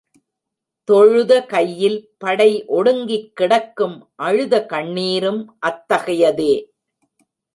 [0.87, 3.95] தொழுத கையில் படை ஒடுங்கிக் கிடக்கும்
[4.15, 6.53] அழுத கண்ணீரும் அத்தகையதே.